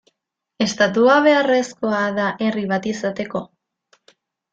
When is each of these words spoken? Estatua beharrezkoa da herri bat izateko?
Estatua 0.63 1.17
beharrezkoa 1.27 1.99
da 2.15 2.31
herri 2.47 2.63
bat 2.73 2.89
izateko? 2.93 3.43